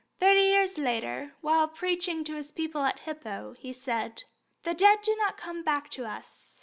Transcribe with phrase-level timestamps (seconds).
[0.19, 4.23] Thirty years later, while preaching to his people at Hippo, he said:
[4.63, 6.57] "The dead do not come back to us.